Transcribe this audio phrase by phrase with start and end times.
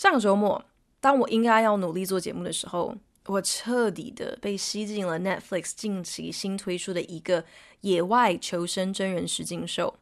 [0.00, 0.64] 上周末，
[0.98, 2.96] 当我应该要努力做节目的时候，
[3.26, 7.44] 我彻底的被吸进了 Netflix 近期新推出的一个
[7.82, 9.94] 野外求生真人实境秀。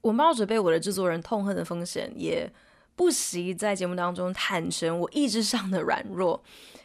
[0.00, 2.50] 我冒着被我的制作人痛恨的风险，也
[2.94, 6.42] 不惜在节目当中坦诚我意志上的软弱。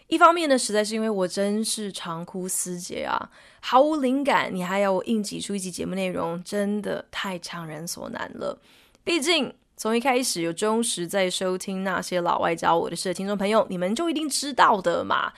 [0.08, 3.32] 一方面呢，实在是因为我真是长枯思竭啊，
[3.62, 8.60] 毫无灵感，你还要我硬挤出一集节目内容，真的太强人所难了。
[9.06, 15.34] 毕竟从一开始有忠实在收听那些老外教我的事的听众朋友，你们就一定知道的嘛。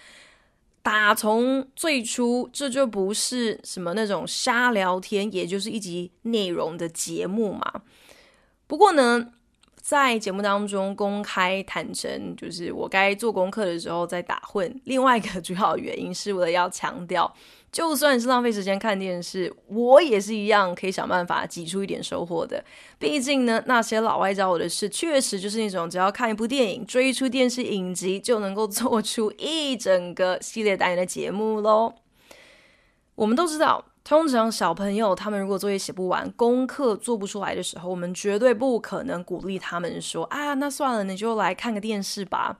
[0.81, 7.83] 打从最初，这就不是什么那种瞎聊天，也就是一集内容的节目嘛。
[8.67, 9.31] 不过呢。
[9.85, 14.79] 在节目当中公开坦诚，就是我该做功课的时候在打混。
[14.85, 17.29] 另外一个主要原因是为了要强调，
[17.73, 22.63] 就算是浪费时间看电视，我也是一样可以想办法挤出一点收获的。
[22.99, 31.95] 毕竟呢，那些老外教我的事，确实就是那种只要看一部电影、追一出电视影集，就能够做出一整个系列单元的节目喽。
[33.15, 33.83] 我们都知道。
[34.05, 42.59] 通常小朋友他们如果作业写不完、功课做不出来的时候，我们绝对不可能鼓励他们说：“啊，那算了，你就来看个电视吧。”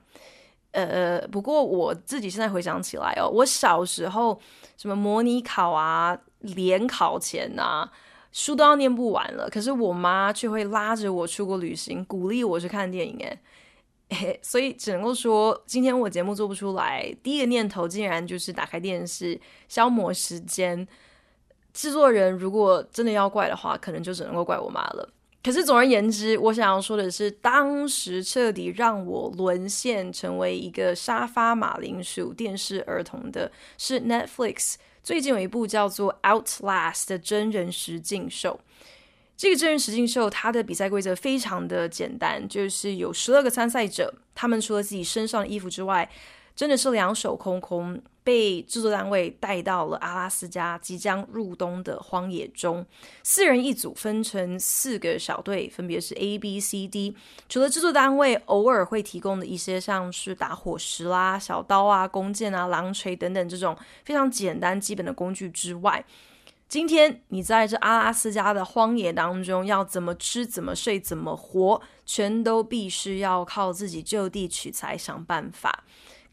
[0.74, 4.38] 呃，不过我自己现在回想起来哦，我小时候
[4.76, 7.88] 什么模拟考啊、联考前啊，
[8.32, 13.38] 书都要念不完了，可是我妈却会拉着我出国旅行，鼓励我去看电影诶。
[14.10, 20.86] 哎，所以只能够说，今天我节目做不出来，第一个念头竟然就是打开电视消磨时间。
[21.72, 25.08] 制作人如果真的要怪的话，可能就只能够怪我妈了。
[25.44, 38.58] 可是总而言之，我想要说的是，当时彻底让我沦陷成为一个沙发马铃薯电视儿童的是 Netflix 最近有一部叫做《Outlast》的真人实境秀。
[39.36, 46.08] 这个真人实境秀它的比赛规则非常的简单，就是有十二个参赛者，他们除了自己身上的衣服之外，
[46.54, 52.86] 真的是两手空空，被制作单位带到了阿拉斯加即将入冬的荒野中。
[53.24, 57.16] 四人一组，分成四个小队，分别是 A、B、C、D。
[57.48, 66.04] 除了制作单位偶尔会提供的一些像是打火石啦、小刀啊、弓箭啊、狼锤等等这种非常简单基本的工具之外，
[66.68, 75.84] 今天你在这阿拉斯加的荒野当中，要怎么吃、怎么睡、怎么活，全都必须要靠自己就地取材想办法。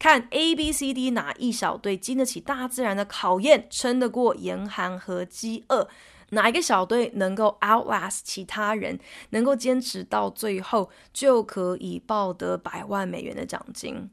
[0.02, 5.88] 看 A、B、C、D 哪一小队经得起大自然的考验，撑得过严寒和饥饿？
[6.30, 8.98] 哪一个小队能够 outlast 其他人，
[9.30, 14.10] 能够坚持到最后，就可以抱得百万美元的奖金。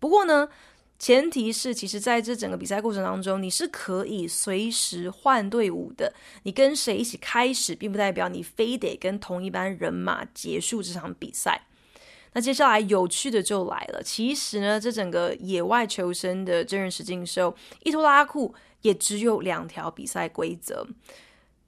[0.00, 0.48] 不过呢，
[0.98, 6.12] 前提是，其实在这整个比赛过程当中，你是可以随时换队伍的。
[6.42, 11.68] 你跟谁一起开始，并不代表你非得跟同一班人马结束这场比赛。
[12.32, 14.02] 那接下来有趣的就来了。
[14.02, 20.86] 其实呢，这整个野外求生的真人实境秀，一拖拉库也只有两条比赛规则。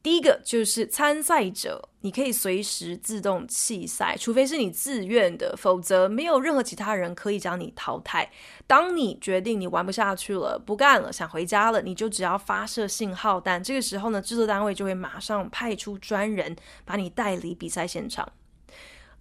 [0.02, 8.30] 第一个就是参赛者，你可以随时自动弃赛，除非是你自愿的，否则没有任何其他人可以将你淘汰。
[8.66, 16.54] 当你决定你玩不下去了，不干了，想回家了，你就只要发射信号弹，这个时候呢，制作单位就会马上派出专人
[16.84, 18.30] 把你带离比赛现场。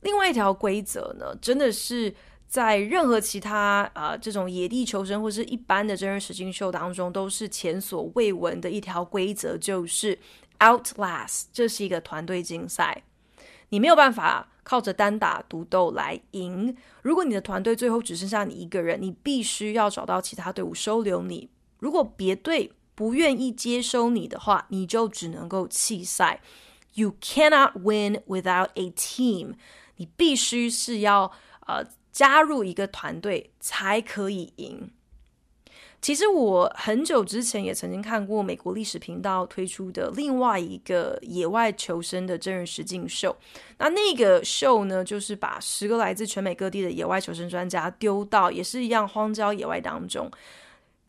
[0.04, 2.14] 另外一条规则呢，真的是
[2.48, 10.20] 在任何其他啊、这种野地求生或是一般的真人实境秀当中都是前所未闻的一条规则，就是
[10.60, 13.04] Outlast，这是一个团队竞赛，
[13.70, 16.76] 你没有办法靠着单打独斗来赢。
[17.02, 21.50] 如果你的团队最后只剩下你一个人，你必须要找到其他队伍收留你。
[21.80, 26.42] 如果别队不愿意接收你的话，你就只能够弃赛。
[26.94, 29.56] You cannot win without a team。
[29.98, 31.32] 你必须是要
[31.68, 34.90] 呃加入一个团队才可以赢。
[36.02, 43.34] 其实我很久之前也曾经看过美国历史频道推出的另外一个野外求生的真人实境秀。
[43.78, 50.30] 那那个秀呢，就是把十个来自全美各地的野外求生专家丢到也是一样荒郊野外当中。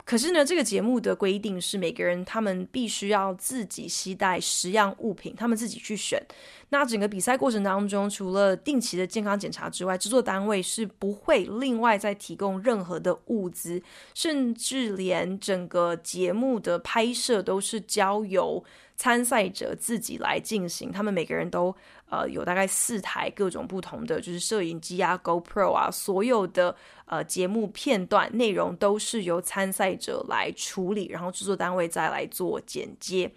[0.05, 6.21] 可是呢，这个节目的规定是每个人他们必须要自己携带十样物品，他们自己去选。
[6.69, 13.81] 那整个比赛过程当中，除了定期的健康检查之外，制作单位是不会另外再提供任何的物资，
[14.13, 18.63] 甚至连整个节目的拍摄都是交由
[18.95, 20.91] 参赛者自己来进行。
[20.91, 21.75] 他们每个人都。
[22.09, 26.75] 呃，有大概四台各种不同的，就是摄影机啊、GoPro 啊，所有的
[27.05, 33.31] 呃节目片段内容都是由参赛者来处理，然后制作单位再来做剪接，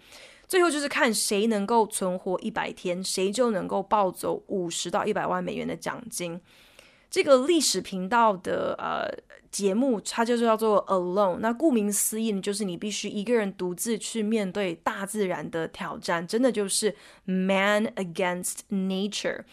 [0.47, 6.39] 最后就是看谁能够存活一百天，谁就能够抱走五十到一百万美元的奖金。
[7.09, 9.09] 这个历史频道的呃
[9.49, 11.39] 节目，它就是叫做 Alone。
[11.39, 16.95] 那顾名思义，就是你必须一个人独自去面对大自然的挑战，真的就是
[17.25, 19.43] Man against Nature。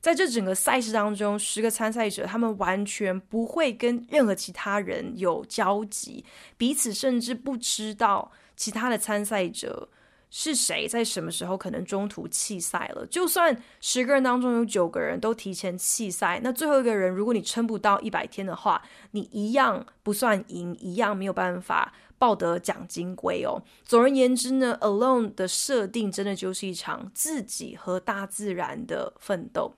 [0.00, 6.24] 在这整个赛事当中，十个参赛者他们完全不会跟任何其他人有交集，
[6.58, 9.88] 彼此甚至不知道其他的参赛者。
[10.38, 13.06] 是谁在什么时候可能中途弃赛了？
[13.06, 23.62] 就算十个人当中有九个人都提前弃赛，那最后一个人如果你撑不到一百天的话，你一样不算赢，一样没有办法抱得奖金归哦。
[23.82, 29.74] 总而言之呢，Alone 的设定真的就是一场自己和大自然的奋斗。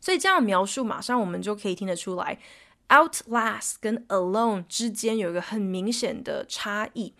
[0.00, 2.40] 所以这样描述，马上我们就可以听得出来
[2.88, 7.14] ，Outlast 跟 Alone 之间有一个很明显的差异。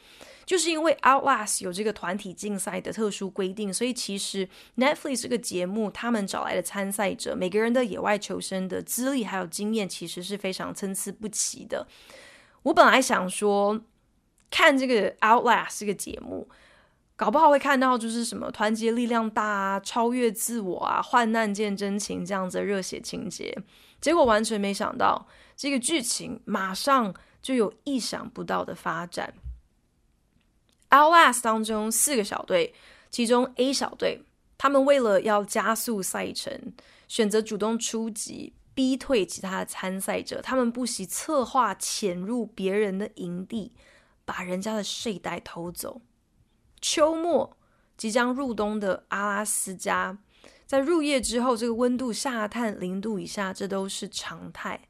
[0.45, 11.87] 就是因为 Outlast 有这个团体竞赛的特殊规定，所以其实 Netflix 这个节目，他们找来的参赛者，每个人的野外求生的资历还有经验，其实是非常参差不齐的。
[12.65, 13.81] 我本来想说，
[14.51, 16.49] 看这个 Outlast 这个节目，
[17.17, 23.57] 搞不好会看到就是什么团结力量大啊，超越自我啊，患难见真情这样子的热血情节，
[24.01, 29.35] 结果完全没想到，这个剧情马上就有意想不到的发展。
[30.93, 32.75] Outlast 当中四个小队，
[33.11, 34.23] 其中 A 小队，
[34.59, 36.75] 他们为了要加速赛程，
[37.09, 40.43] 选择主动出击，逼退其他的参赛者。
[40.43, 43.73] 他们不惜策划潜入别人的营地，
[44.27, 46.03] 把人家的睡袋偷走。
[46.83, 47.57] 秋末
[47.97, 50.19] 即将入冬的阿拉斯加，
[50.67, 54.83] 在入夜之后，这个温度下探零度以下，这都是常态。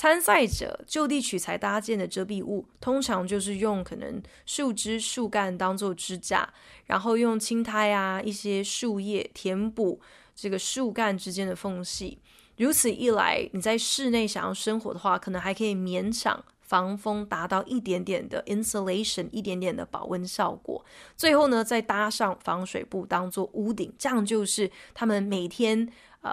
[0.00, 6.50] 参赛者就地取材搭建的遮蔽物，通常就是用可能树枝、树干当做支架，
[6.86, 10.00] 然后用青苔啊、一些树叶填补
[10.34, 12.18] 这个树干之间的缝隙。
[12.56, 20.82] 如此一来，你在室内想要生活的话，可能还可以勉强防风，达到一点点的 insulation，一点点的保温效果。
[21.14, 25.86] 最后呢，再搭上防水布当做屋顶，这样就是他们每天
[26.22, 26.32] 呃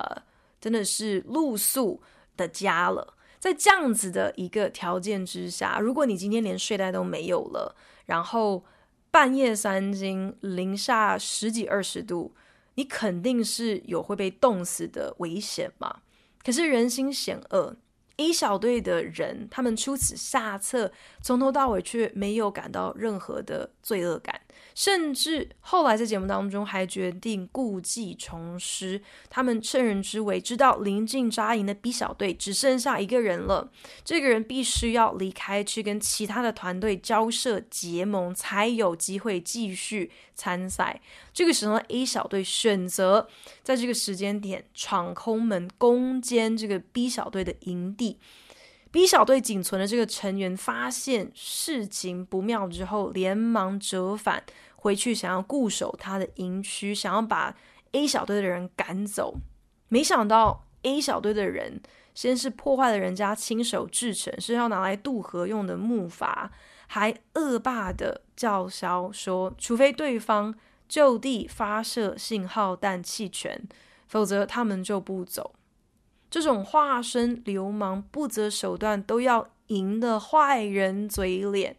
[0.61, 2.01] 真的是露宿
[2.37, 3.15] 的家了。
[3.39, 7.75] 在这样子的一个条件之下，如果你今天连睡袋都没有了，
[8.05, 8.65] 然后
[9.11, 12.33] 半夜三更零下十几二十度，
[12.75, 16.01] 你肯定是有会被冻死的危险嘛。
[16.43, 17.75] 可是人心险恶
[18.17, 20.91] ，A 小队的人他们出此下策，
[21.21, 24.41] 从头到尾却没有感到任何的罪恶感。
[24.77, 33.71] 甚至后来在节目当中还决定故技重施，他们趁人之危，知道临近扎营的 B 小队只剩下一个人了，
[34.05, 41.01] 这个人必须要离开去跟其他的团队交涉结盟，才有机会继续参赛。
[41.33, 43.27] 这个时候 A 小队选择
[43.63, 48.19] 在这个时间点闯空门，攻坚这个 B 小队的营地。
[48.89, 54.41] B 小队仅存的这个成员发现事情不妙之后，连忙折返
[54.77, 57.53] 回去，想要固守他的营区，想要把
[57.91, 59.35] A 小队的人赶走。
[59.89, 61.81] 没想到 A 小队的人
[62.13, 66.49] 先是破坏了人家亲手制成是要拿来渡河用的木筏，
[66.87, 70.55] 还恶霸的叫嚣说，除非对方
[70.87, 73.67] 就地发射信号弹弃权，
[74.07, 75.55] 否则他们就不走。
[76.29, 81.75] 这种化身流氓、不择手段都要赢的坏人嘴脸，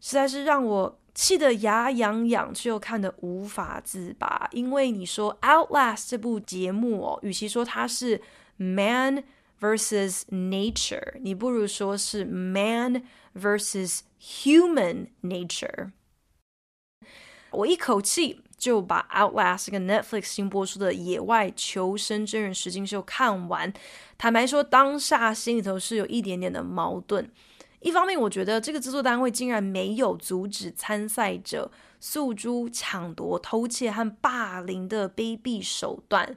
[0.00, 4.48] 实在是让我气得牙痒痒，却又看得无法自拔。
[4.52, 8.20] 因为你说《Outlast》这部节目哦，与其说它是
[8.56, 9.24] Man
[9.60, 13.02] versus Nature，你不如说是 Man
[13.34, 15.92] versus Human Nature。
[17.50, 18.40] 我一口气。
[18.62, 23.72] 就把《Outlast》这个 Netflix 新播出的野外求生真人实境秀看完。
[24.16, 27.28] 坦白说，当下心里头是有一点点的矛盾。
[27.82, 36.36] 一方面，我觉得这个制作单位竟然没有阻止参赛者诉诸抢夺、偷窃和霸凌的卑鄙手段，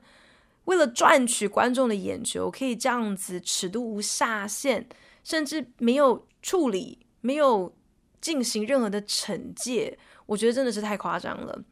[0.65, 4.87] 为了赚取观众的眼球，可以这样子尺度无下限，
[5.23, 7.71] 甚至没有处理、没有
[8.19, 11.63] 进行任何的惩戒，我觉得真的是太夸张了。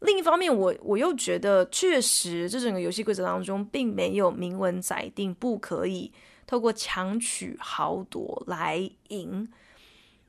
[0.00, 6.10] 另一方面，我我又觉得，确实这整个游戏规则当中，并没有明文载定不可以
[6.50, 9.48] 透过强取豪夺来赢。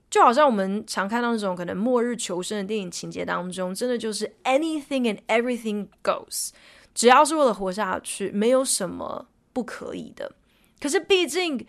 [0.07, 6.51] 就好像我们常看到那种可能末日求生的电影情节当中，真的就是 anything and everything goes，
[6.93, 10.31] 只要是为了活下去，没有什么不可以的。
[10.79, 11.65] 可是毕竟，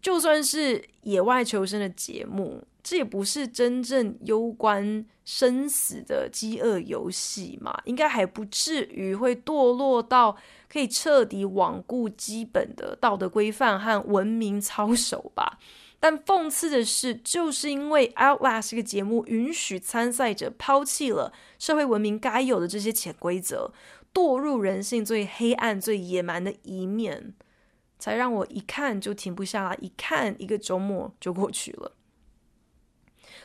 [0.00, 10.36] 就算是野外求生的节目，这也不是真正攸关生死的饥饿游戏嘛，应该还不至于会堕落到
[10.68, 15.58] 可以彻底罔顾基本的道德规范和文明操守吧。
[15.98, 23.72] 但讽刺的是，就是因为《Outlast》这个节目允许参赛者抛弃了社会文明该有的这些潜规则，
[24.12, 27.34] 堕入人性最黑暗、最野蛮的一面，
[27.98, 31.92] 才让我一看就停不下来，一看一个周末就过去了。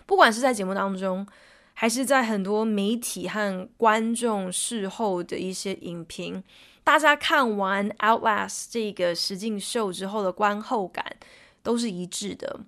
[0.05, 1.25] 不管是在节目当中，
[1.73, 6.43] 还是在很多媒体和观众事后的一些影评，
[6.83, 11.17] 大家看完《Outlast》这个实境秀之后的观后感。
[11.63, 12.61] 都是一致的。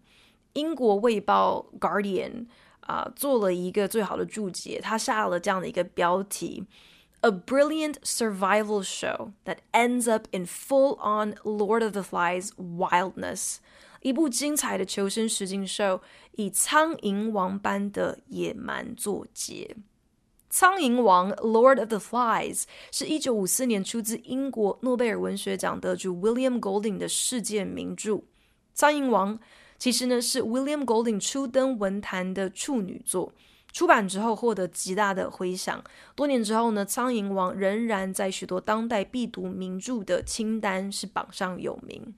[0.54, 2.32] 英国卫报《Guardian》
[2.82, 6.68] 啊，做了一个最好的注解，他下了这样的一个标题
[7.22, 13.56] ：“A brilliant survival show that ends up in full-on Lord of the Flies wildness。”
[14.02, 16.02] 一部精彩的求生实境秀，
[16.34, 19.76] 以苍蝇王般的野蛮作结。
[20.56, 28.12] 苍蝇王 Lord of the Flies 是一九五四年出自英国诺贝尔文学奖得主 William Golding 的世界名著。
[28.76, 29.36] 《苍蝇王》
[29.80, 33.34] 其实呢是 William Golding 初登文坛的处女作，
[33.72, 35.84] 出版之后获得极大的回响。
[36.14, 42.00] 多年之后呢，《苍蝇王》仍然在许多当代必读名著的清单是榜上有名。《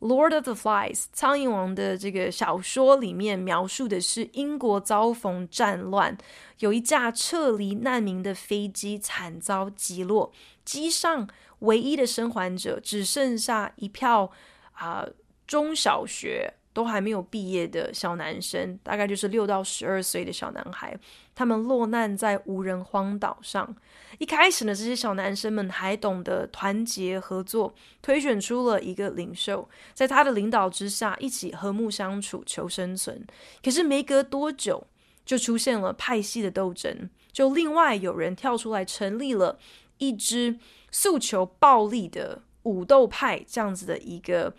[0.00, 6.16] Lord of the Flies》《苍蝇王》的这个小说里面描述的是英国遭逢战乱，
[6.58, 10.32] 有一架撤离难民的飞机惨遭击落，
[10.64, 11.28] 机上
[11.60, 14.30] 唯一的生还者只剩下一票
[14.72, 15.06] 啊。
[15.46, 20.94] 中小学都还没有毕业的小男生，大概就是六到十二岁的小男孩，
[21.34, 23.74] 他们落难在无人荒岛上。
[24.18, 33.26] 一开始呢，这些小男生们还懂得团结合作，推选出了一个领袖，在他的领导之下，一起和睦相处，求生存。
[33.64, 34.86] 可是没隔多久，
[35.24, 39.58] 就出现了派系的斗争，就另外有人跳出来成立了
[39.96, 40.58] 一支
[40.90, 44.52] 诉求暴力的武斗派，这样子的一个。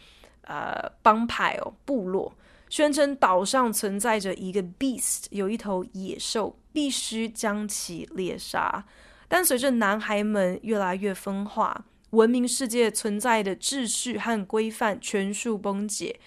[0.47, 2.33] 呃，帮派哦，部落
[2.69, 8.85] 宣称岛上存在着一个 beast，有一头野兽，必须将其猎杀。
[9.27, 16.19] 但随着男孩们越来越分化，文明世界存在的秩序和规范全数崩解，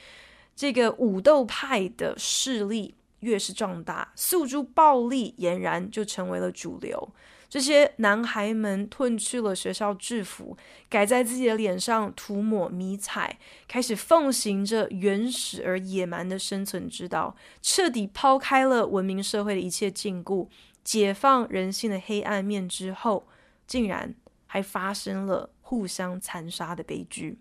[0.54, 7.10] 这个武斗派的势力越是壮大，诉诸暴力俨然就成为了主流。
[7.50, 10.56] 这些男孩们褪去了学校制服，
[10.88, 20.46] 改在自己的脸上涂抹迷彩，开始奉行着原始而野蛮的生存之道，彻底抛开了文明社会的一切禁锢，
[20.84, 23.26] 解放人性的黑暗面之后，
[23.66, 24.14] 竟然
[24.46, 27.40] 还发生了互相残杀的悲剧。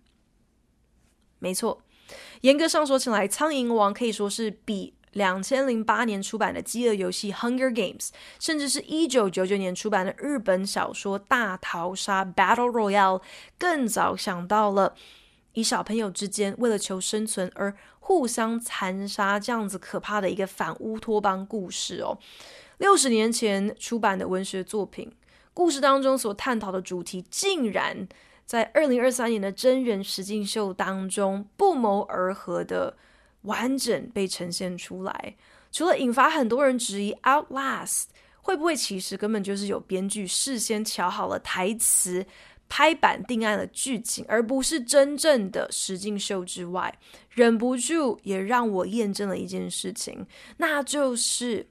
[1.38, 1.84] 没错，
[2.42, 4.96] 严格上说起来，《苍蝇王》可以说是比。
[5.14, 13.22] 两千零八年出版的《饥饿游戏》（Hunger Games），甚至是一九九九年出版的日本小说《大逃杀》（Battle Royale），
[13.58, 14.94] 更早想到了
[15.54, 22.18] 以小朋友之间为了求生存而互相残杀这样子可怕的一个反乌托邦故事哦。
[22.78, 25.12] 六十年前出版的文学作品，
[25.54, 28.08] 故事当中所探讨的主题，竟然
[28.46, 32.96] 在二零二三年的真人实境秀当中不谋而合的。
[33.44, 35.36] 完整被呈现出来，
[35.72, 38.04] 除了引发很多人质疑《Outlast》
[38.42, 42.26] 会不会其实根本就是有编剧事先乔好了台词、
[42.68, 46.98] 拍板定案了剧情，而不是真正的实境秀之外，
[47.30, 50.26] 忍不住也让我验证了一件事情，
[50.58, 51.70] 那就是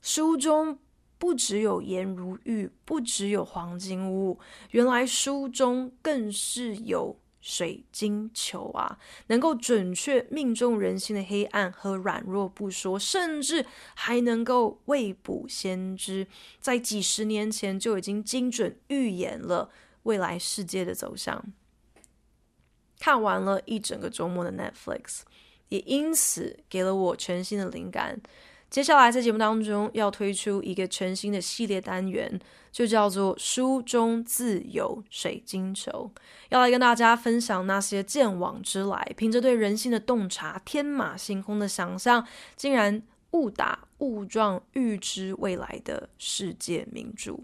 [0.00, 0.78] 书中
[1.18, 4.38] 不只有颜如玉，不只有黄金屋，
[4.70, 7.18] 原来书中更是有。
[7.40, 16.26] 水晶球啊，能够准确命中人心的黑暗和软弱不说，甚至还能够未卜先知，
[16.60, 19.70] 在几十年前就已经精准预言了
[20.02, 21.42] 未来世界的走向。
[22.98, 25.22] 看完了一整个周末的 Netflix，
[25.70, 28.20] 也因此给了我全新的灵感。
[28.70, 36.08] 接下来在节目当中要推出一个全新的系列单元，就叫做“书中自有水晶球”，
[36.50, 42.24] 要来跟大家分享那些见往之来，凭着对人性的洞察、天马行空的想象，
[42.54, 47.32] 竟然误打误撞预知未来的世界名著。《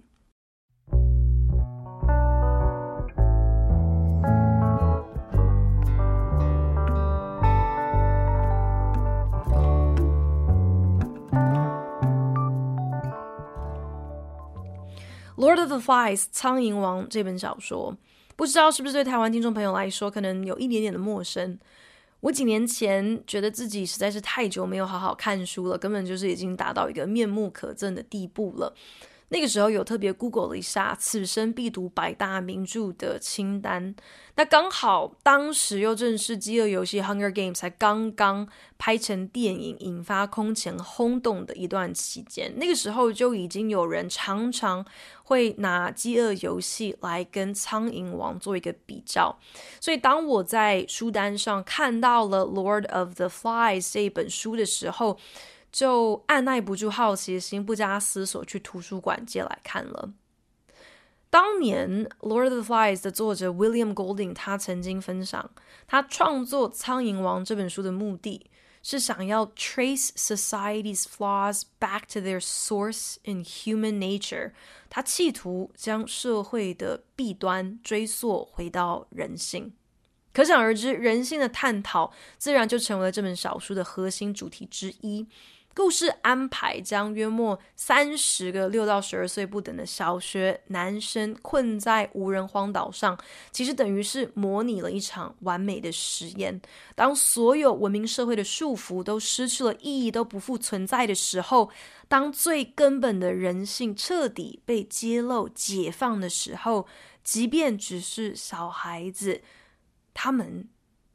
[15.37, 17.95] Lord of the Flies》苍蝇王这本小说，
[18.37, 21.59] 不知道是不是对台湾听众朋友来说，可能有一点点的陌生。
[22.21, 28.75] 我几年前觉得自己实在是太久没有好好看书了，根本就是已经达到一个面目可憎的地步了。
[29.29, 33.95] 那个时候有特别 Google 了一下此生必读百大名著的清单，
[34.37, 42.53] 那刚好当时又正是《饥饿游戏》（Hunger Games） 才刚刚拍成电影，引发空前轰动的一段期间。
[42.57, 44.87] 那个时候就已经有人常常
[45.25, 49.37] 会拿《饥饿游戏》来跟《苍蝇王》做一个比较，
[49.81, 55.19] 所以当我在书单上看到了《Lord of the Flies》这本书的时候，
[55.77, 60.15] 就按耐不住好奇心，不加思索去图书馆借来看了。
[61.29, 65.51] 当年《Lord of the Flies》的作者 William Golding 他曾经分享，
[65.87, 68.51] 他创作《苍蝇王》这本书的目的
[68.83, 74.53] 是想要 trace society's flaws back to their source in human nature。
[74.89, 79.75] 他企图将社会的弊端追溯回到人性。
[80.33, 85.27] 可想而知，人性的探讨自然就成为了这本小书的核心主题之一。
[85.77, 93.17] 故事安排将约莫三十个六到十二岁不等的小学男生困在无人荒岛上，
[93.51, 96.59] 其实等于是模拟了一场完美的实验。
[96.95, 101.69] 当所有文明社会的束缚都失去了意义，都不复存在的时候，
[102.09, 106.87] 当最根本的人性彻底被揭露、解放的时候，
[107.23, 109.43] 即便只是小孩子，
[110.15, 110.71] 他们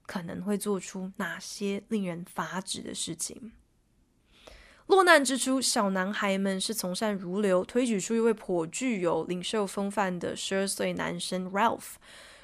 [0.05, 3.53] 可能会做出哪些令人发指的事情？
[4.91, 11.93] 落难之初，小男孩们是从善如流，推举出一位颇具有领袖风范的十二岁男生 Ralph。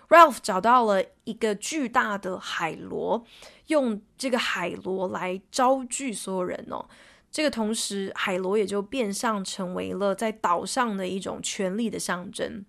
[0.08, 3.25] Ralph 找到了一个巨大的海螺，
[3.66, 6.88] 用这个海螺来招聚所有人哦。
[7.30, 12.63] 这个同时，海螺也就变相成为了在岛上的一种权力的象征。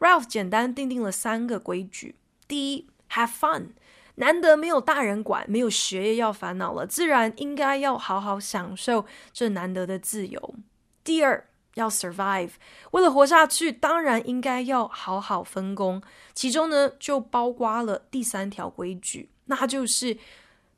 [0.00, 3.68] Ralph 简单订定了三个规矩：第一，Have fun。
[4.16, 10.54] 难得没有大人管，没有学业要烦恼了，自然应该要好好享受这难得的自由。
[11.02, 12.50] 第二，要 survive，
[12.92, 16.00] 为了活下去，当然应该要好好分工。
[16.32, 20.16] 其中呢，就包括了第三条规矩，那就是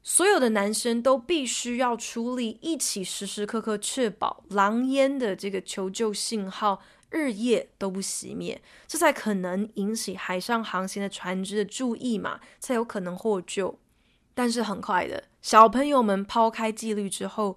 [0.02, 6.80] 所有的男生都必须要出力，一起时时刻刻确保狼烟的这个求救信号。
[7.16, 13.78] 日夜都不熄灭，这才可能引起海上航行的船只的注意嘛，才有可能获救。
[14.34, 17.56] 但是很快的，小朋友们抛开纪律之后，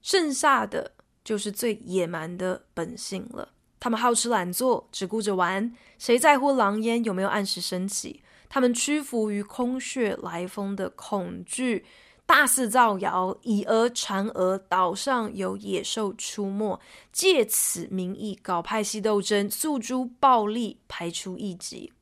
[0.00, 3.50] 剩下的就是最野蛮的本性了。
[3.78, 8.22] 他们好吃懒做，只顾着玩，谁在乎狼烟有没有按时升起？
[8.48, 11.84] 他们屈服于空穴来风的恐惧。
[12.26, 16.78] 大肆造谣，以讹传讹，岛上有野兽出没，
[17.12, 21.92] 借此名义搞派系斗争，诉诸暴力，排除异己。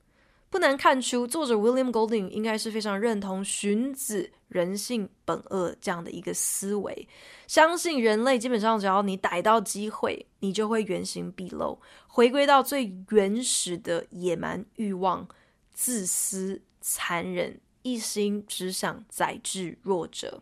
[0.49, 7.07] 不难看出，作者 William Golding 应该是非常认同荀子“人性本恶”这样的一个思维，
[7.45, 15.27] 相信人类基本上只要你逮到机会，你就会原形毕露，回归到最原始的野蛮欲望、
[15.73, 17.59] 自私、残忍。
[17.85, 20.41] 一心只想宰制弱者。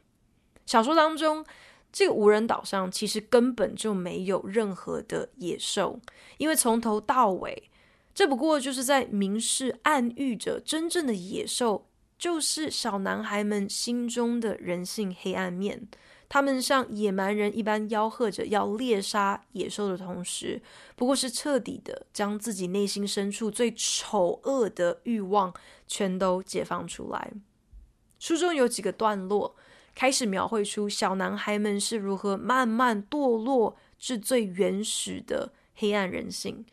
[0.66, 1.46] 小说当中，
[1.92, 6.00] 这个无人岛上其实根本就没有任何的野兽，
[6.38, 7.70] 因为从头到尾，
[8.16, 15.90] 这不过就是在明示暗喻着，真正的野兽就是小男孩们心中的人性黑暗面。
[16.28, 20.62] 他们像野蛮人一般吆喝着要猎杀野兽的同时，
[20.96, 25.54] 不过是彻底的将自己内心深处最丑恶的欲望
[25.88, 27.32] 全都解放出来。
[28.20, 29.56] 书中有几个段落
[29.94, 36.66] 开始描绘出小男孩们是如何慢慢堕落至最原始的黑暗人性，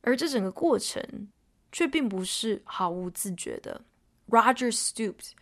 [0.00, 1.28] 而这整个过程
[1.70, 3.82] 却并不是毫无自觉的。
[4.30, 5.32] Roger stooped,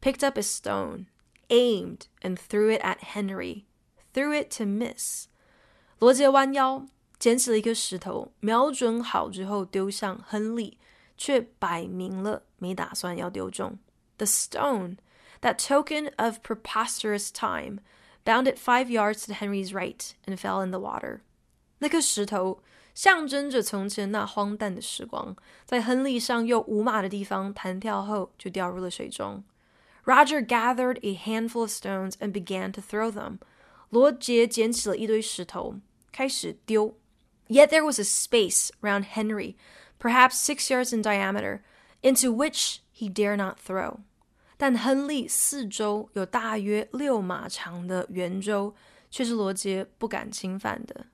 [0.00, 1.06] picked up a stone.
[1.51, 3.63] Aimed and threw it at Henry,
[4.13, 5.27] threw it to miss.
[5.99, 6.85] 罗杰弯腰
[7.17, 10.77] 捡起了一颗石头，瞄准好之后丢向亨利，
[11.17, 13.79] 却摆明了没打算要丢中。
[14.17, 14.97] The stone,
[15.41, 17.79] that token of preposterous time,
[18.25, 21.21] bounded five yards to Henry's right and fell in the water.
[21.79, 22.61] 那颗石头
[22.93, 29.43] 象征着从前那荒诞的时光，在亨利上右五码的地方弹跳后就掉入了水中。
[30.05, 33.39] Roger gathered a handful of stones and began to throw them.
[33.89, 35.79] 罗杰捡起了一堆石头，
[36.11, 36.97] 开始丢。
[37.47, 39.55] Yet there was a space round Henry,
[39.99, 41.61] perhaps six yards in diameter,
[42.01, 43.99] into which he dare not throw.
[44.57, 48.75] 但亨利四周有大约六码长的圆周，
[49.09, 51.05] 却是罗杰不敢侵犯的。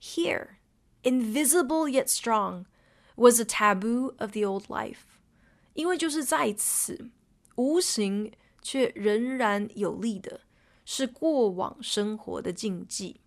[0.00, 0.56] Here,
[1.02, 2.64] invisible yet strong,
[3.16, 5.04] was the taboo of the old life.
[5.74, 7.10] 因为就是在此，
[7.60, 10.42] 无形却仍然有力的，
[10.84, 13.20] 是过往生活的禁忌。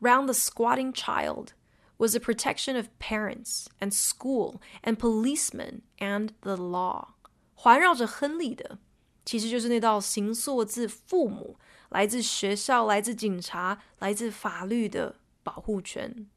[0.00, 1.48] Round the squatting child
[1.96, 7.14] was the protection of parents and school and policemen and the law.
[7.54, 8.78] 环绕着亨利的，
[9.24, 16.28] 其实就是那道形塑自父母、来自学校、来自警察、来自法律的保护权。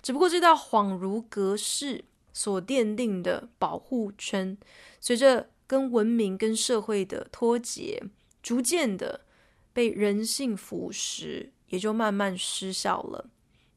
[0.00, 4.56] 只不过这道恍如隔世所奠定的保护圈，
[5.00, 8.03] 随着 跟文明、跟社会的脱节，
[8.41, 9.25] 逐渐的
[9.73, 13.29] 被人性腐蚀，也就慢慢失效了。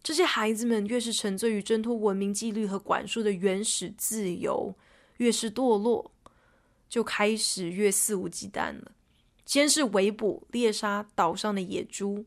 [0.03, 4.75] 这些孩子们越是沉醉于挣脱文明纪律和管束的原始自由，
[5.17, 6.13] 越是堕落。
[6.89, 8.93] 就开始越肆无忌惮了。
[9.45, 12.25] 先是围捕猎杀岛上的野猪，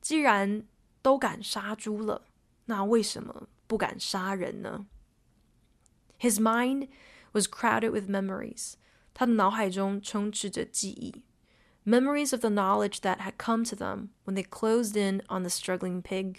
[0.00, 0.64] 既然
[1.02, 2.22] 都敢杀猪了，
[2.66, 4.86] 那为什么不敢杀人呢
[6.20, 6.86] ？His mind
[7.32, 8.74] was crowded with memories。
[9.13, 11.23] 他的脑海中充斥着记忆，
[11.85, 16.01] memories of the knowledge that had come to them when they closed in on the struggling
[16.01, 16.37] pig。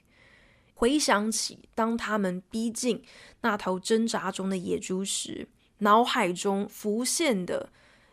[0.74, 3.02] 回想起当他们逼近
[3.42, 5.48] 那头挣扎中的野猪时。
[5.82, 7.70] 脑海中浮现的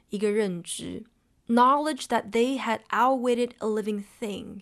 [0.09, 1.03] 一个认知，
[1.47, 4.61] knowledge that they had outwitted a living thing,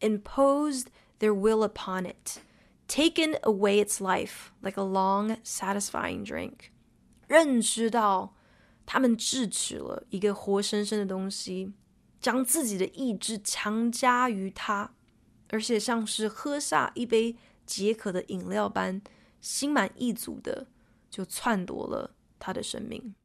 [0.00, 2.40] imposed their will upon it,
[2.86, 6.70] taken away its life like a long, satisfying drink。
[7.26, 8.34] 认知到
[8.87, 11.71] 他们智取了一个活生生的东西，
[12.19, 14.93] 将自己的意志强加于他，
[15.49, 17.35] 而且像是喝下一杯
[17.67, 18.99] 解渴的饮料般，
[19.39, 20.65] 心满意足的
[21.11, 22.15] 就篡夺了。
[22.39, 23.15] 他的生命，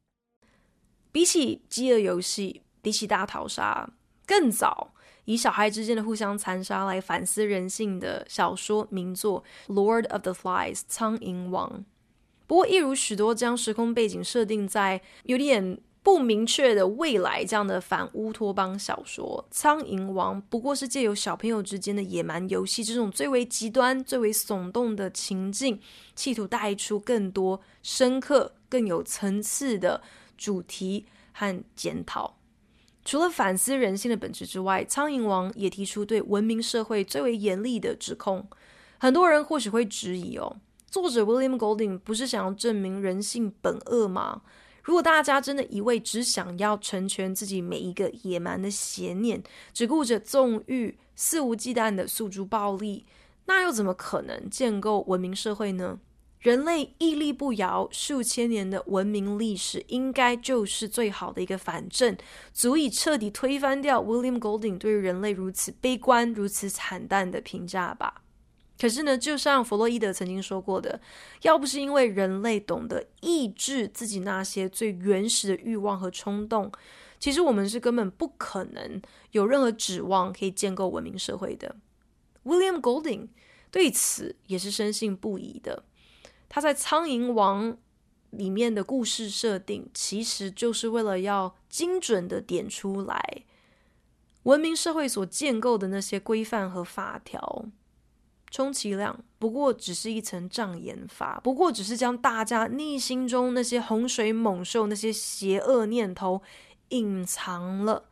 [1.13, 3.93] 比起饥饿游戏，比起大逃杀，
[4.27, 4.95] 更早
[5.27, 11.85] 以小孩之间的互相残杀来反思人性的小说名作《Lord of the Flies》苍蝇王。
[12.47, 25.81] 不过，一如许多将时空背景设定在有点不明确的未来这样的反乌托邦小说，《苍蝇王》不过是借由小朋友之间的野蛮游戏这种最为极端、最为耸动的情境，
[26.15, 28.55] 企图带出更多深刻。
[28.73, 30.01] 更有层次的
[30.39, 32.39] 主题和检讨。
[33.05, 38.49] 除了反思人性的本质之外，《苍蝇王》也提出对文明社会最为严厉的指控。
[38.97, 40.57] 很多人或许会质疑哦，
[40.93, 44.43] 作者 William Golding 不是想要证明人性本恶吗？
[44.83, 53.07] 如果大家真的一味只想要成全自己每一个野蛮的邪念，只顾着纵欲、肆无忌惮的诉诸暴力，
[53.47, 55.99] 那又怎么可能建构文明社会呢？
[56.41, 62.15] 人类屹立不摇数千年的文明历史，应该就是最好的一个反证，
[62.53, 68.22] 足以彻底推翻掉 William Golding 对于人类如此悲观、如此惨淡的评价吧。
[68.83, 71.01] 可是呢，就像弗洛伊德曾经说过的，
[71.43, 76.73] 要不是因为人类懂得抑制自己那些最原始的欲望和冲动，
[77.21, 81.77] 其实我们是根本不可能有任何指望可以建构文明社会的。
[82.45, 83.29] William Golding
[83.71, 85.85] 对此也是深信不疑的。
[86.49, 87.75] 他在《苍蝇王》
[88.31, 93.45] 里面的故事设定，其实就是为了要精准地点出来
[94.43, 97.67] 文明社会所建构的那些规范和法条，
[98.53, 106.43] 充其量不过只是一层障眼法，不过只是将大家内心中那些洪水猛兽、那些邪恶念头
[106.91, 108.11] 隐藏了，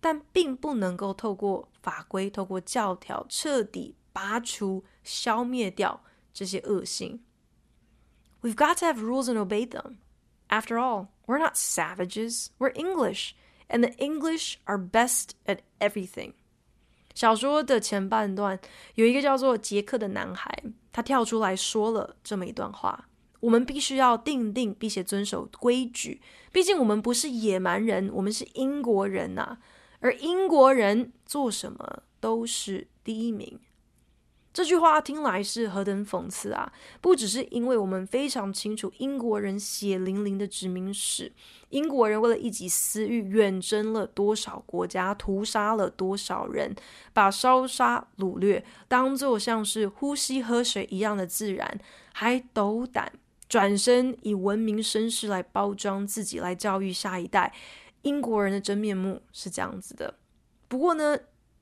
[0.00, 6.02] 但并不能够透过法规、透过教条彻底拔除、消灭掉
[6.32, 7.22] 这些恶性。
[8.40, 9.98] We've got to have rules and obey them.
[10.48, 12.46] After all, we're not savages.
[12.58, 13.32] We're English,
[13.68, 16.32] and the English are best at everything.
[17.18, 18.56] 小说的前半段
[18.94, 20.56] 有一个叫做杰克的男孩，
[20.92, 23.08] 他跳出来说了这么一段话：
[23.40, 26.20] 我们必须要定定并且遵守规矩，
[26.52, 29.58] 毕竟我们不是野蛮人，我们是英国人呐、
[29.98, 33.58] 而英国人做什么都是第一名。
[34.58, 36.72] 这句话听来是何等讽刺啊！
[37.00, 41.30] 不只是因为我们非常清楚英国人血淋淋的殖民史，
[41.68, 46.74] 英国人为了一己私欲远征了多少国家，屠杀了多少人，
[47.12, 51.78] 把烧杀掳掠当作像是呼吸喝水一样的自然，
[52.12, 53.12] 还斗胆
[53.48, 57.54] 转身以文明绅士来包装自己，来教育下一代。
[58.02, 60.16] 英国人的真面目是这样子的。
[60.66, 61.16] 不过呢，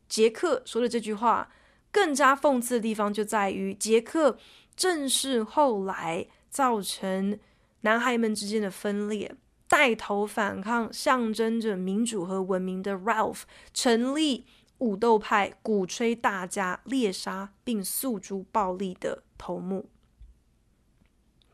[0.08, 1.50] 杰克说的这句话
[1.95, 4.37] 更加讽刺的地方就在于，杰克
[4.75, 7.37] 正是后来造成
[7.81, 9.35] 男孩们之间的分裂，
[9.67, 13.41] 带头反抗，象征着民主和文明的 Ralph
[13.73, 14.45] 成立
[14.77, 19.89] 武斗派，鼓吹大家猎杀并诉诸暴力的头目。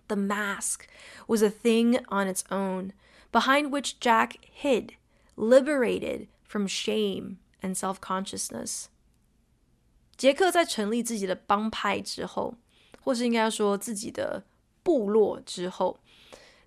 [0.08, 0.82] The mask
[1.28, 2.92] was a thing on its own,
[3.32, 4.92] behind which Jack hid,
[5.36, 8.86] liberated from shame and self-consciousness.
[10.17, 12.55] 杰克在成立自己的帮派之后，
[13.01, 14.45] 或是应该说自己的
[14.83, 15.99] 部落之后，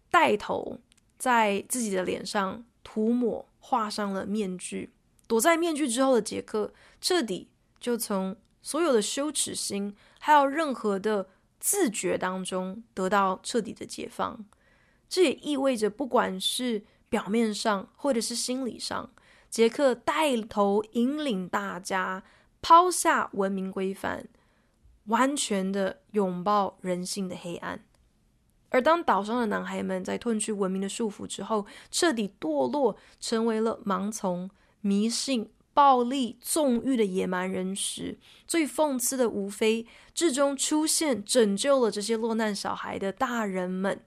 [0.09, 0.79] 带头
[1.17, 4.91] 在自己的脸上涂抹、画上了面具。
[5.27, 11.27] 躲在面具之后的杰克，彻底就从所有的羞耻心，还有任何的
[11.59, 14.45] 自觉当中得到彻底的解放。
[15.07, 19.11] 这也意味着，不管是表面上或者是心理上，
[19.49, 22.23] 杰克带头引领大家
[22.67, 24.27] 抛下文明规范，
[25.03, 27.85] 完全的拥抱人性的黑暗。
[28.69, 34.49] 而当岛上的男孩们在褪去文明的束缚之后，彻底堕落，成为了盲从、
[34.81, 44.01] 迷信、暴力、纵欲的野蛮人时，最讽刺的无非，至终出现拯救了这些落难小孩的大人们。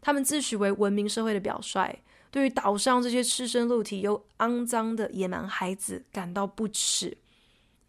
[0.00, 1.98] 他们自诩为文明社会的表率，
[2.30, 7.18] 对于岛上这些赤身露体又肮脏的野蛮孩子感到不耻。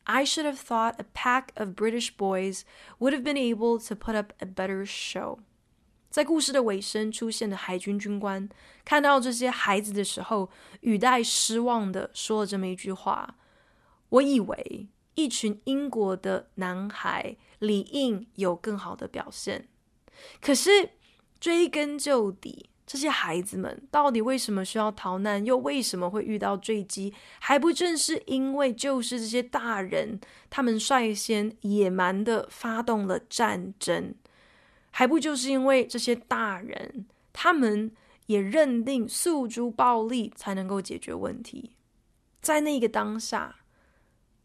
[0.08, 2.62] I should have thought a pack of British boys
[2.98, 5.38] would have been able to put up a better show.
[6.10, 8.48] 在故事的尾声出现的海军军官
[8.84, 19.68] 看到这些孩子的时候，语带失望地说了这么一句话：“我以为一群英国的男孩理应有更好的表现。
[20.40, 20.90] 可是
[21.40, 27.13] 追根究底， 这些孩子们到底为什么需要逃难，又为什么会遇到坠机？
[27.37, 34.15] 还不正是因为就是这些大人，他们率先野蛮地发动了战争。”
[34.89, 37.91] 还不就是因为这些大人，他们
[38.25, 41.75] 也认定诉诸暴力才能够解决问题。
[42.41, 43.57] 在那个当下，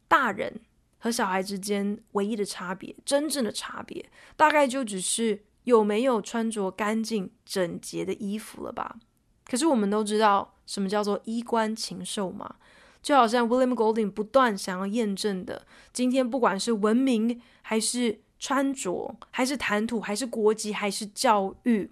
[0.07, 0.61] 大人
[0.99, 4.05] 和小孩之间唯一的差别，真正的差别，
[4.37, 8.97] 大概就只是有没有穿着干净整洁的衣服了吧？
[9.45, 12.55] 可是我们都知道，什么叫做衣冠禽兽嘛？
[13.03, 18.21] 就好像 William Golding 不断想要验证的，今天不管是文明还是。
[18.37, 21.91] 穿着，还是谈吐，还是国籍，还是教育，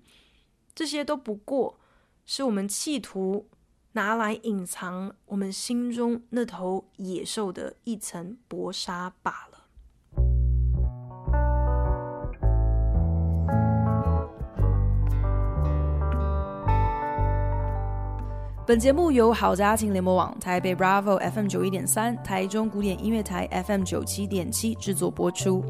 [0.74, 1.80] 这些都不过
[2.26, 3.48] 是我们企图
[3.92, 9.51] 拿来隐藏我们心中那头野兽的一层薄纱罢了。
[18.64, 25.64] 本节目由好家庭联盟网、台北 Bravo FM 九一点三、台中古典音乐台 FM 九七点七制作播出。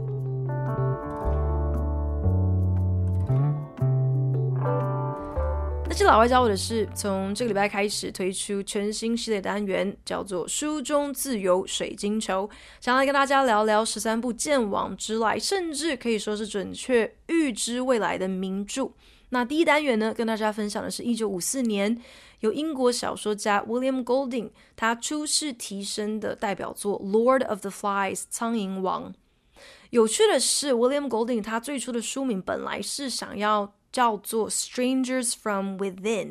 [5.87, 12.47] 那些老外教我的是，从这个礼拜开始推出全新系列单元，叫做《书中自由水晶球》，
[12.79, 18.93] 想来跟大家聊聊十三部鉴往知来，甚至可以说是准确预知未来的名著。
[19.33, 22.01] 那第一单元呢，跟大家分享的是一九五四年
[22.41, 29.13] 由英国小说家 William Golding 他出世提升的代表作《Lord of the Flies》苍蝇王。
[29.91, 33.75] 有趣的是，William Golding 他最初的书名本来是想要。
[33.93, 36.27] 叫做《Strangers from Within》，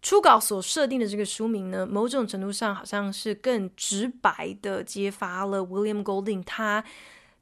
[0.00, 6.84] 初稿所设定的这个书名呢，某种程度上好像是更直白的揭发了 William Golding 他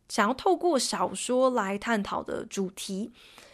[0.08, 3.12] 想要透过小说来探讨的主题，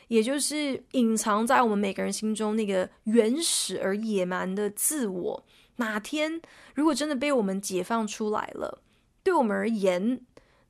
[0.08, 5.44] 也就是隐藏在我们每个人心中那个原始而野蛮的自我。
[5.76, 6.40] 哪天
[6.74, 8.82] 如果真的被我们解放出来了，
[9.22, 10.20] 对我们而言，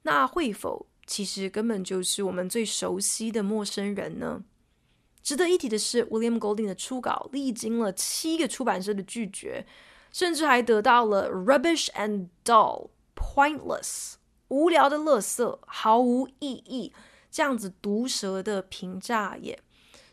[0.03, 4.43] 那会否其实根本就是我们最熟悉的陌生人呢？
[5.23, 9.67] 值得一提的是，William Golding 的初稿历经了七个出版社的拒绝，
[10.13, 14.15] 甚至还得到了 “rubbish and dull, pointless”
[14.49, 16.93] 无聊的垃圾，毫无意义
[17.37, 19.59] 这样子毒舌的评价也。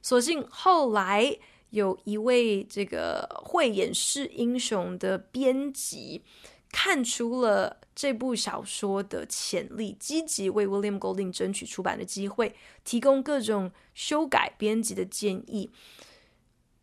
[0.01, 1.37] 所幸后来
[1.69, 6.21] 有一位这个会掩饰英雄的编辑
[6.69, 7.77] 看出了。
[7.95, 15.69] 这部小说的潜力，积极为 William Golding 争取出版的机会，提供各种修改编辑的建议。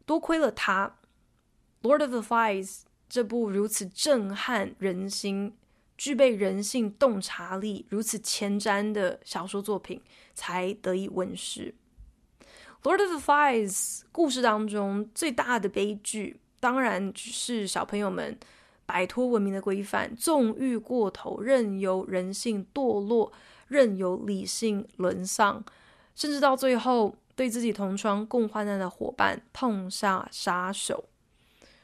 [0.07, 0.99] 多亏了他，
[1.87, 2.67] 《Lord of the Flies》
[3.09, 5.57] 这部如此震撼人心、
[6.01, 10.01] 具备人性洞察力、如此前瞻的小说作品，
[10.33, 11.75] 才得以问世。
[12.83, 18.39] 《Lord of the Flies》故事当中最大的悲剧，当然是小朋友们。
[18.87, 23.31] 摆脱文明的规范，纵欲过头，任由人性堕落，
[23.69, 25.63] 任由理性沦丧，
[26.17, 31.05] 甚至到最后对自己同窗共患难的伙伴痛下杀手。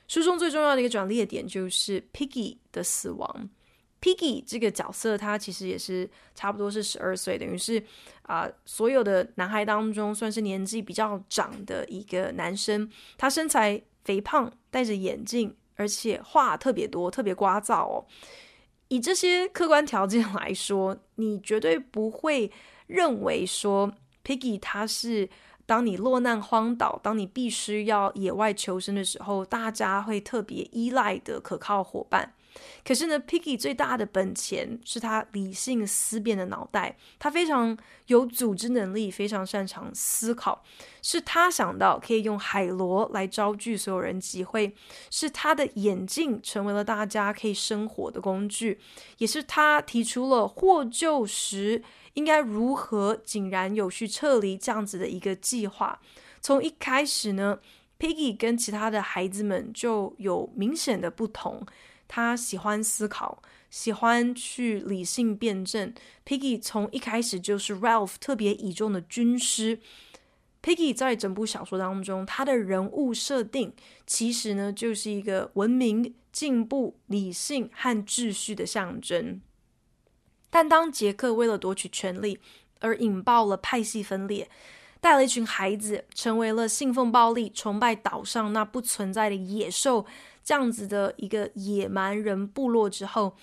[0.09, 3.51] 书中最重要的一个转捩点就是 Piggy 的死亡。
[4.01, 7.83] Piggy 这个角色，他其实也是差不多是十二岁，等于是
[8.23, 12.91] 啊、所有的男孩当中算是年纪比较长的一个男生。
[13.17, 18.05] 他身材肥胖，戴着眼镜，而且话特别多，特别聒噪哦。
[18.89, 22.53] 以这些客观条件来说，你绝对不会
[22.87, 23.93] 认为说
[24.25, 25.29] Piggy 他是
[25.67, 32.33] 当你落难荒岛，当你必须要野外求生的时候，大家会特别依赖的可靠伙伴。
[32.83, 37.77] 可是呢，Piggy 最大的本钱是他理性思辨的脑袋，他非常
[38.07, 40.65] 有组织能力，非常擅长思考，
[41.03, 44.75] 是他想到可以用海螺来招聚所有人集会，
[45.11, 48.81] 是他的眼镜成为了大家可以生活的工具，
[49.19, 51.83] 也是他提出了获救时
[52.17, 56.01] 应该如何井然有序撤离这样子的一个计划。
[56.41, 57.59] 从一开始呢
[57.99, 61.65] ，Piggy 跟其他的孩子们就有明显的不同。
[62.09, 65.93] 他喜欢思考，喜欢去理性辩证。
[66.25, 69.79] Piggy 从一开始就是 Ralph 特别倚重的军师。
[70.63, 73.75] Piggy 在整部小说当中，他的人物设定
[74.07, 79.41] 其实呢，就是一个文明、进步、理性和秩序的象征。
[80.57, 82.39] 但当杰克为了夺取权力
[82.81, 84.49] 而引爆了派系分裂，
[85.03, 90.07] 带了一群孩子成为了信奉暴力、崇拜岛上那不存在的野兽。
[90.43, 93.37] 这样子的一个野蛮人部落之后，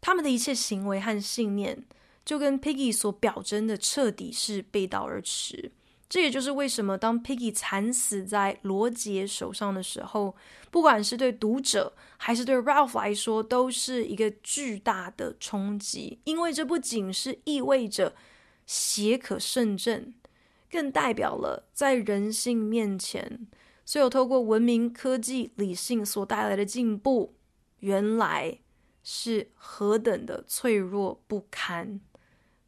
[0.00, 1.84] 他们的一切行为和信念
[2.24, 5.70] 就跟 Piggy 所表征的彻底是背道而驰。
[6.12, 10.36] 这也就是为什么当 Piggy 惨死在罗杰手上的时候，
[10.70, 16.20] 不管是对读者还是对 Ralph 来说，都是一个巨大的冲击。
[16.24, 18.14] 因为这不仅是意味着
[18.66, 20.12] 邪可胜正，
[20.70, 23.48] 更代表了在人性面前。
[23.86, 27.32] 所有透过文明、科技、理性所带来的进步，
[27.78, 28.58] 原来
[29.02, 32.02] 是何等的脆弱不堪，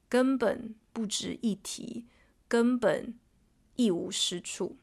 [0.08, 2.06] 根本不值一提，
[2.48, 3.12] 根本
[3.76, 4.76] 一无是处。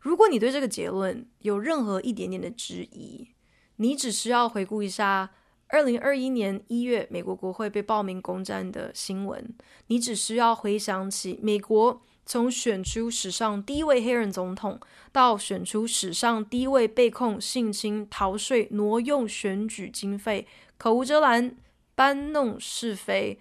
[0.00, 3.28] 如果你对这个结论有任何一点点的质疑，
[3.76, 5.30] 你只需要回顾一下
[5.68, 9.54] 二零二一年一月美国国会被暴民攻占的新闻，
[9.86, 12.02] 你只需要回想起美国。
[12.24, 14.78] 从选出史上第一位黑人总统，
[15.10, 20.46] 到选出史上第一位被控性侵、逃税、挪用选举经费、
[20.78, 21.56] 口无遮拦、
[21.96, 23.40] 搬弄是非，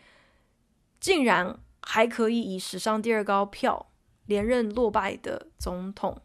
[1.00, 3.91] 竟然还可以以史上第二高票
[4.32, 6.22] 连任落败的总统，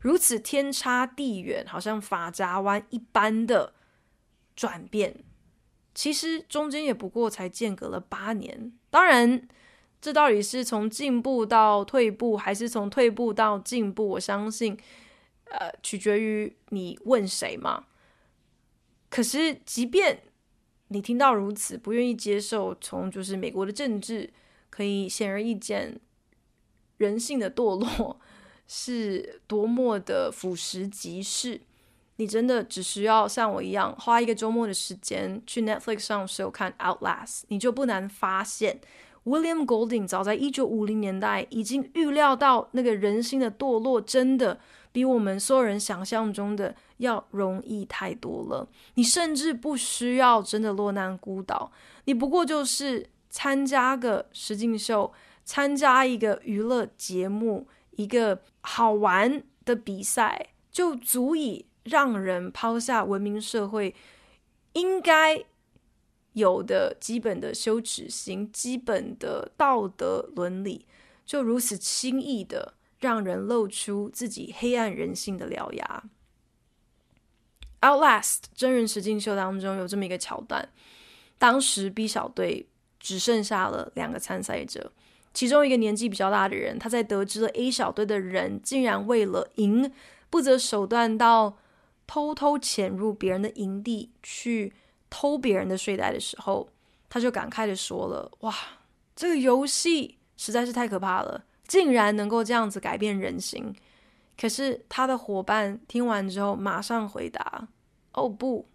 [0.00, 3.74] 如此天差地远，好像法夹湾一般的
[4.56, 5.22] 转变，
[5.94, 9.46] 其实中间也不过才间隔了八年，当然。
[10.02, 14.08] 这到底是从进步到退步，还是从退步到进步？
[14.08, 14.74] 我相信，
[15.44, 17.84] 呃，取决于你问谁嘛。
[19.10, 20.22] 可是，即便
[20.88, 24.32] 你听到如此，不愿意接受，从就是美国的政治
[24.70, 26.00] 可以显而易见，
[27.00, 28.20] 人性的堕落
[28.68, 31.60] 是多么的腐蚀即是。
[32.16, 38.78] 你真的只需要像我一样，花一个周末的时间去 Netflix 上收看《Outlast》，你就不难发现。
[39.24, 44.60] William Golding 早在一九五零年代已经预料到，那个人性的堕落真的
[44.92, 48.68] 比我们所有人想象中的要容易太多了。
[48.96, 51.72] 你甚至不需要真的落难孤岛，
[52.04, 55.10] 你不过就是参加个实境秀，
[55.50, 63.92] 参加一个娱乐节目，一个好玩的比赛，就足以让人抛下文明社会
[64.74, 65.44] 应该。
[66.34, 70.86] 有的基本的羞耻心、基本的道德伦理，
[71.26, 76.04] 就如此轻易的让人露出自己黑暗人性的獠牙。
[77.84, 80.68] 《Outlast》真人实境秀当中有这么一个桥段：
[81.36, 82.68] 当时 B 小队
[83.00, 84.92] 只剩下了两个参赛者，
[85.32, 89.92] 其中一个年纪比较大的人，他在得知了 A 小队的人竟然为了赢，
[90.28, 91.56] 不择手段到
[92.06, 94.72] 偷偷潜入别人的营地去。
[95.12, 96.68] 偷别人的睡袋的时候，
[97.08, 98.54] 他就感慨地说了：“哇，
[99.16, 103.74] 这个游戏实在是太可怕了，竟然能够这样子改变人心。”
[104.40, 107.66] 可是他的伙伴听完之后，马上回答
[108.14, 108.68] ：“哦不，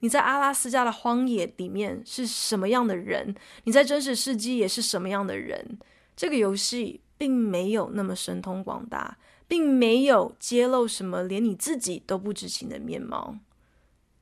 [0.00, 3.32] 你在阿拉斯加的荒野里面是什么样的人？
[3.62, 5.78] 你在真实世界也是什么样的人？
[6.16, 13.36] 这个游戏并没有那么神通广大，并没有揭露什么连你自己都不知情的面貌。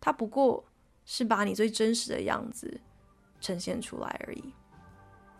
[0.00, 0.64] 它不过。”
[1.06, 2.80] 是把你最真实的样子
[3.38, 4.42] 呈现出来而已。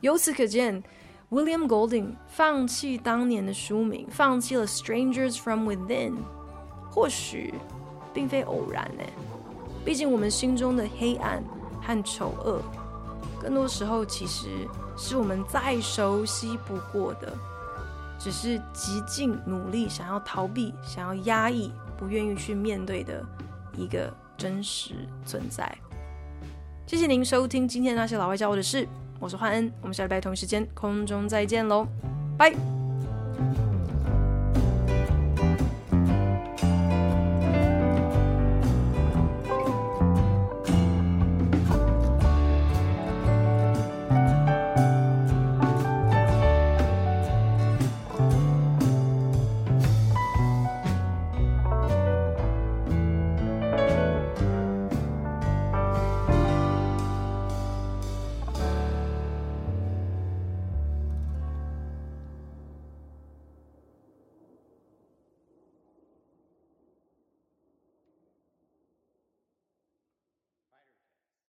[0.03, 0.85] 由此可见
[1.31, 6.13] ，William Golding 放弃当年的书名，放弃了《Strangers from Within》，
[6.91, 7.55] 或许
[8.13, 9.03] 并非偶然呢。
[9.87, 11.43] 毕竟我们心中的黑暗
[11.81, 12.61] 和丑恶，
[13.45, 14.49] 更多时候其实
[14.97, 17.31] 是我们再熟悉不过的，
[18.19, 23.23] 只是极尽努力想要逃避、想要压抑、不愿意去面对的
[23.77, 24.95] 一个真实
[25.27, 25.71] 存在。
[26.87, 28.89] 谢谢您收听今天那些老外教我的事，
[29.21, 31.87] 我是焕恩，我们下礼拜同一时间空中再见喽，
[32.39, 32.55] 拜。